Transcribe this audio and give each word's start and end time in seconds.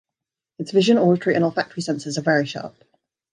Its 0.57 0.71
vision, 0.71 0.97
auditory, 0.97 1.35
and 1.35 1.45
olfactory 1.45 1.83
senses 1.83 2.17
are 2.17 2.23
very 2.23 2.47
sharp. 2.47 2.73